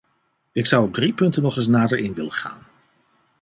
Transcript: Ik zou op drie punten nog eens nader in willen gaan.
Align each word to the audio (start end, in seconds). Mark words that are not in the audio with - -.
Ik 0.51 0.65
zou 0.65 0.85
op 0.87 0.93
drie 0.93 1.13
punten 1.13 1.43
nog 1.43 1.55
eens 1.57 1.67
nader 1.67 1.97
in 1.97 2.13
willen 2.13 2.31
gaan. 2.31 2.65